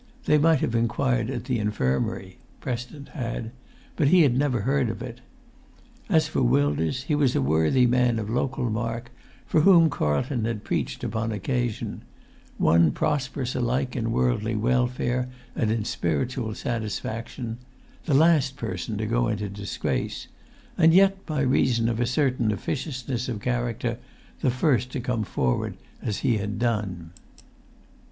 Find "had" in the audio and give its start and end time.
3.13-3.51, 4.23-4.35, 10.45-10.63, 26.37-26.57